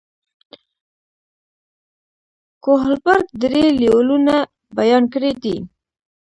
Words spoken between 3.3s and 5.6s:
درې لیولونه بیان کړي دي.